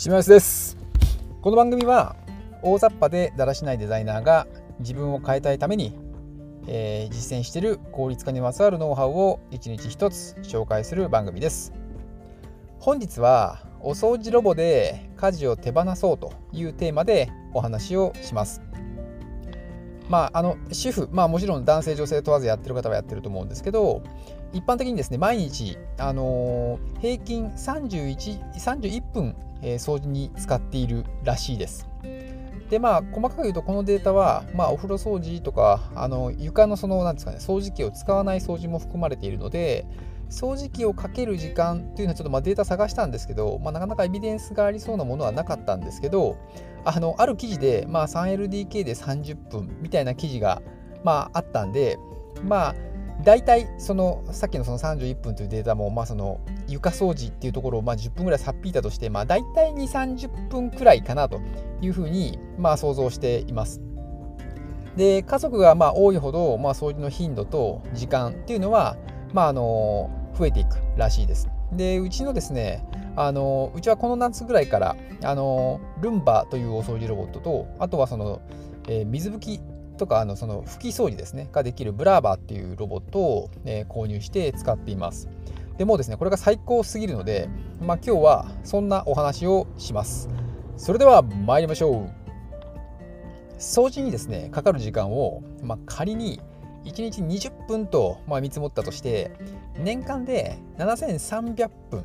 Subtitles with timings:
[0.00, 0.78] 島安です。
[1.42, 2.16] この番組は
[2.62, 4.46] 大雑把でだらしないデザイナーが
[4.78, 5.94] 自分を変えたいために、
[6.66, 11.74] えー、実践している効率化にまつわるノウハウを一日一つ紹介する番組です。
[12.78, 18.62] 本日はお掃除ロボで家事を手放そうというテーマでお話をします。
[20.08, 24.02] まあ、あの主婦、まあ、もちろん男性、女性問わずやってる方はやってると思うんですけど、
[24.54, 31.86] 一般的にですね、毎日、あのー、平均31、31分、え、掃除に使っているらしいです。
[32.70, 39.86] で、まあ、細かく言うと、このデータは、まあ、お風呂掃除とか、あの床のその、なんですかね、掃除機を使わない掃除も含まれているので、
[40.30, 46.38] 掃除機をかける時間っていうのはちょっとまあデータ探したんですけど、まあ、なかなかエビデンスがありそうなものはなかったんですけど
[46.84, 50.62] あのある記事で、まあ、3LDK で30分みたいな記事が、
[51.02, 51.98] まあ、あったんで
[52.44, 52.74] まあ
[53.24, 61.40] 大体そのさっきのその31分というデータも、まあ、その床掃除っていうところをまあ10分ぐらいさっぴいたとして、まあ、大体2 30分くらいかなと
[61.80, 63.80] いうふうにまあ想像しています。
[64.96, 68.96] で家族がまあ多いほど、まあ、掃除の頻度と時間っていうのは、
[69.32, 71.48] まあ、あの増えていくらしいです。
[71.72, 72.84] でうちのですね
[73.16, 78.40] あのうちはこの夏ぐらいからあのルンバというお掃除ロボットとあとはその、
[78.88, 79.60] えー、水拭き
[80.00, 85.28] とかあのその拭き掃除ですねができるブラーバーっていうロボットを、え、購入して使っています。
[85.76, 87.48] でもうですねこれが最高すぎるので、
[87.80, 90.28] まあ、今日はそんなお話をします。
[90.76, 92.20] それでは参りましょう。
[93.58, 96.40] 掃除にですねかかる時間を、まあ、仮に
[96.84, 99.32] 1日20分と、まあ、見積もったとして
[99.78, 102.04] 年間で7300分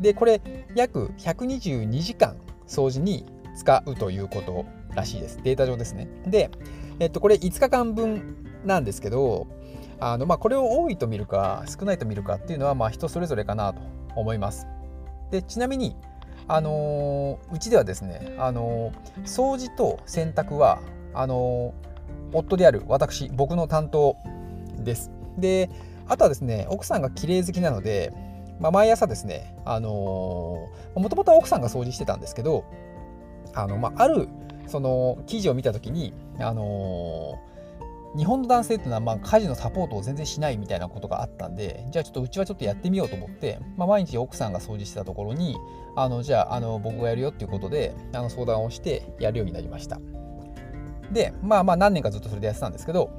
[0.00, 0.40] でこれ
[0.74, 3.24] 約122時間掃除に
[3.56, 6.50] 使うということらしいですデータ上ですねで、
[6.98, 9.46] えっと、これ5日間分なんですけど
[10.00, 13.80] あの、まあ、これを多いと見るか少ないと見るかっていうのはまあ人それぞれかなと
[14.14, 14.66] 思います
[15.30, 15.96] でちなみに
[16.46, 20.80] あのー、うちではですね、あのー、掃除と洗濯は
[21.14, 21.94] あのー
[22.34, 24.16] 夫である私、僕の担当
[24.78, 25.10] です。
[25.38, 25.70] で、
[26.08, 28.12] あとはですね、奥さんが綺麗好きなので、
[28.60, 32.64] まあ、毎朝ですね、もともとは奥さんが掃除してたんですけど、
[33.54, 34.28] あの、まあ、ある、
[34.66, 45.56] その、記事を見たときに、あのー、日本の男性っていうのは、まあ、家事のサポートを全然しないみたいなことがあったんで、じゃあちょっとうちはちょっとやってみようと思って、まあ、毎日奥さんが掃除してたところに、
[45.96, 49.98] あの、じゃあ、あの、僕がやるよっていうことで、あの、相談をしてやるようになりました。
[51.12, 53.10] で、まあまあ何年かずっとそれでやってたんですけど、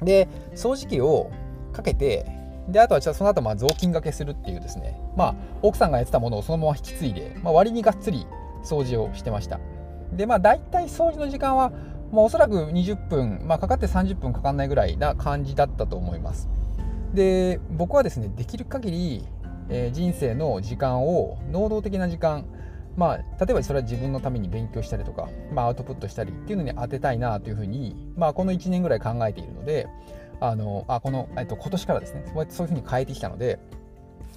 [0.00, 1.30] で、掃除機を
[1.72, 2.26] かけて、
[2.68, 8.26] で、あとはその後まあ雑巾がけするっていうですね、まあ奥さんがやってたものをそのまま引き継いで、まあ、割にがっつり
[8.64, 9.58] 掃除をしてました。
[10.12, 11.72] で、まあ大体掃除の時間は、
[12.12, 16.48] まあ、おそらく20分、まあ、かかって30分かかんないぐらいな感じだったと思います。
[17.14, 19.26] で、僕はですね、できる限り、
[19.70, 22.44] えー、人生の時間を、能動的な時間、
[22.96, 29.88] まあ、例えばそれは自分のために勉強したりとか、まあ、アウトプットしたりっていうのに当てたいなというふうに、まあ、この1年ぐらい考えているので、
[30.40, 33.58] あのあこの、えっと、今年からですね、そういうふうに変えてきたので、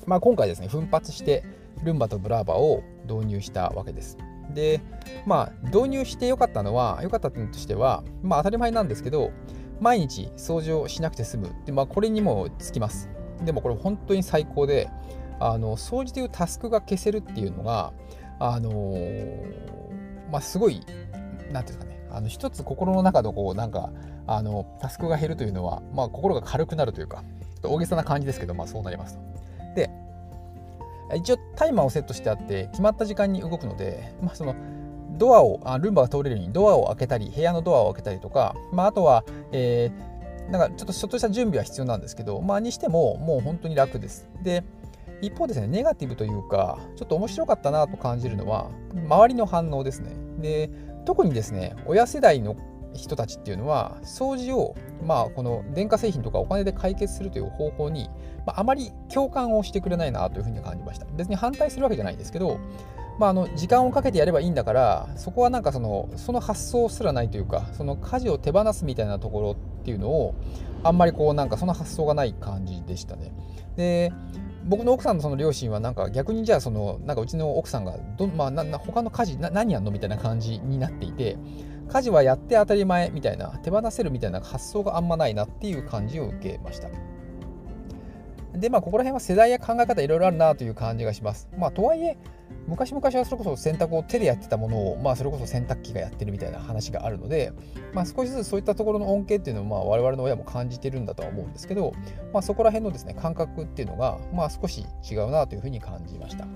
[0.06, 1.44] まあ、今回ですね、奮発して
[1.84, 4.18] ルンバとブラーバを導入したわけです。
[4.55, 4.81] で、
[5.25, 9.31] まあ、導入してよかったのは、良かった点としては、まあ、当たり前なんですけど、
[9.79, 11.51] 毎日掃除をしなくて済む。
[11.66, 13.09] で、まあ、これにもつきます。
[13.43, 14.89] でもこれ本当に最高で、
[15.39, 17.93] あの掃除というタスクが消せるっていうのが、
[18.39, 20.81] あのー、まあ、すごい、
[21.51, 23.91] なんていうんですかね、あの一つ心の中のこう、なんか、
[24.27, 27.23] あの、タスクが減るというのは、まあ、心が軽くなるというか、
[27.63, 29.22] 大げさな感じですけど、まあ、そうなりますと。
[31.16, 34.56] 一応タイマーをセットしてあって、決まった時間に動くので、まあ、その、
[35.18, 44.28] ドアをあ、ルンバが通れるようにドアを開けたり、部屋のドアを開けたりとか、まあ、あとは、えー、なんかちょっとちょっとした準備は必要なんですけど、まあ、にしても、もう本当に楽です。
[44.44, 44.64] で、
[45.22, 50.12] 一方ですね、ネガティブというか、ちょっと面白かったなと感じるのは、周りの反応ですね。
[50.40, 50.70] で、
[51.06, 52.56] 特にですね、親世代の
[52.95, 58.09] 人たちっていうのは、掃除を、まあ、この電化製品とかお金で解決するという方法に、
[58.45, 61.05] まあ、あまり共感をしてくれないなというふうに感じました。
[61.16, 62.59] 別に反対するわけじゃないんですけど、
[63.20, 69.55] まあ、あの時間をかけてやればいいんだからそこはなんかそのその発想すらないというかその家事を手放すみたいなところっ
[69.85, 70.35] ていうのを
[70.84, 73.31] あんまりこうなんかその発想がない感じでしたね。
[73.75, 74.11] で
[74.66, 81.37] 僕の奥さんのその両親はなんか逆にじゃあそのなんかうちの奥さんがど、まあ、な他の家事何やんのみたいな感じになっていて
[81.87, 86.90] 家事はやって当たり前みたいな手放せるみたいな発想があんまないなっていう感じを受けました。
[88.53, 91.49] でまあここら辺は世代や考え方いろいろあるなという感じがします。
[91.58, 92.17] まあとはいえ
[92.67, 97.53] 昔々はそれこそ洗濯を手でやってたものを、まあ、それこそ洗濯機がやってるみたいな話があるので、
[97.93, 101.93] まあ、少しずつそういったところの恩恵っていうのを、まあ、我々の親も感じてるんだとは思うんですけど、
[102.34, 106.47] まあ、そこら辺のですね感覚っていうのが、まあ、少し違うなというふうに感じました。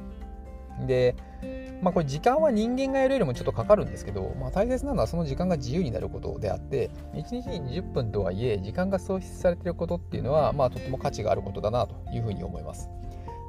[0.88, 1.16] で、
[1.82, 12.90] まあ、これ時間は人間がやるよりもちょっとかかるんですけど、まあ、大切なのはその時間が自由になることであって1日に20分とはいえ時間が喪失されていることっていうのは、まあ、とても価値があることだなというふうに思います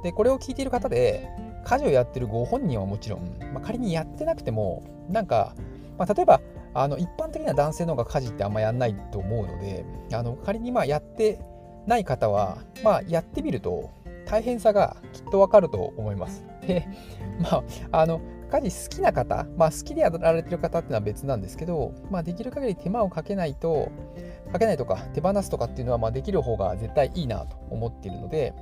[0.05, 1.29] でこれを聞いている方で
[1.65, 5.55] 家事をやってるご本人はもちろん、まあ、仮にやってなくてもなんか、
[5.99, 6.41] まあ、例えば
[6.73, 11.41] あの一般的な男性の方が家事ってあんまやんないと思うのであの仮にまあやって
[11.87, 13.91] ない方は、まあ、やってみると
[14.27, 16.45] 大変さがきっとわかると思います。
[16.75, 16.89] で、
[17.41, 18.21] まあ、あの
[18.51, 23.91] 家事好きな方、まあ、好きでやられてる方っていうのは別なんですけど、まあ、できる限り手間をかけないと、
[24.53, 28.53] かけないとか手放すとかっていうのはまあできる方が絶対いいなと思っているので、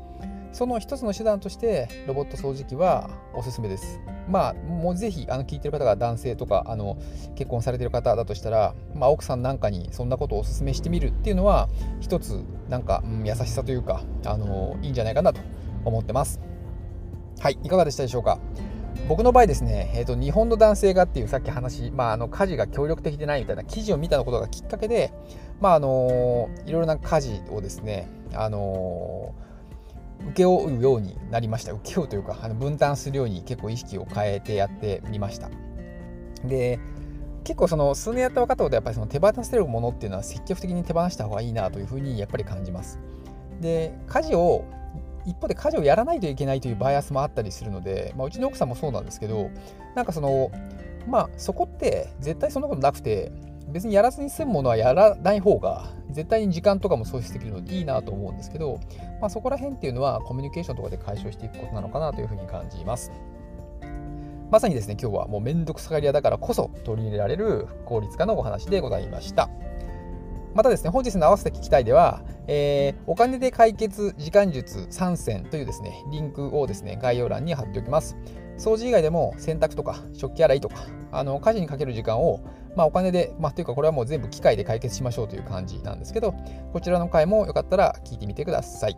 [0.53, 4.01] その一つの手段としてロボット掃除機はおすすめです。
[4.29, 6.99] まあ、もうぜひあの聞いてる方が男性とかあの
[7.35, 11.69] 結婚されてる方だとしたら、まあ、奥さんなんかにそんなことをおすすめしてみるっていうのは
[12.01, 15.41] 一つなんか、うん、優しさというかあのいいんじゃないかなと
[15.85, 16.41] 思ってます。
[17.41, 18.39] はい、いかがでしたでしょうか？
[19.09, 25.13] 僕の場合ですね、えーと、日本の男性がっていうさっき話、まあ、あの家事が協力的でないみたいな記事を見たことがきっかけで、
[25.61, 29.35] まああのいろいろな家事をですね、あの
[30.31, 31.73] 請け負うようになりました。
[31.73, 35.49] 請け負うというか、あの分担するように結構意識を変えてやってみました。
[36.45, 36.81] で、
[37.45, 42.99] 結構その数年やった分かったことやっぱりその手放せるものっていうのは積極的に手放した方がいいなというふうにやっぱり感じます。
[43.61, 44.65] で、家事を
[45.29, 49.51] 一方で家事をやらないといけないというバイアスもあったりするので、まあ、うちの奥さんもそうなんですけど、
[49.95, 50.51] なんかその、
[51.07, 53.31] まあそこって絶対そんなことなくて、
[53.69, 58.81] 別にやらずに済むものはやらない方が絶対に時間とかも喪失できるのでいいなと思うんですけど、
[59.21, 63.13] まあ、そこら辺っていうのはコミュニケーションとかで解消していくことなのかなというふうに感じます。
[64.51, 69.51] まさにですね、今日はもうめんどくさがり屋だからこそ取り入れられる効率化のお話でございました。
[70.55, 78.17] またですね、本日の合わせて聞きたいでは、えー、お金で解決時間術3選というですね、リンクをですね、概要欄に貼っておきます。
[78.57, 80.77] 掃除以外でも洗濯とか食器洗いとか、
[81.13, 82.41] あの家事にかける時間を、
[82.75, 86.35] まあ、お金で、まあ、というかこれはもう全部機械で解決しましょうという感じなんですけど、
[86.73, 88.97] こちらの回もよかったら聞いてみてください。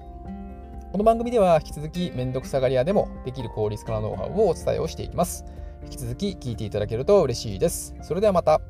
[0.93, 5.45] この番組では引き続きめんどくさがり屋でもできる効率化のノウハウをお伝えをしていきます。
[5.85, 7.95] 引き続き聞いていただけると嬉しいです。
[8.03, 8.61] それではまた。